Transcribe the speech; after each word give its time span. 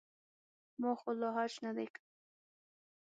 ما 0.81 0.91
خو 0.99 1.09
لا 1.19 1.29
حج 1.35 1.53
نه 1.65 1.71
دی 1.77 1.85
کړی. 1.93 2.03